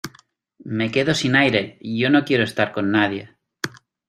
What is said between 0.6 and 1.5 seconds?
me quedo sin